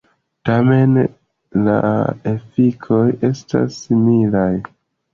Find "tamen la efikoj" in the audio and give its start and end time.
0.49-3.05